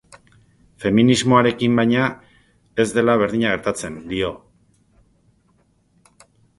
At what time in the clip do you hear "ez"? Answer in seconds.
2.85-2.87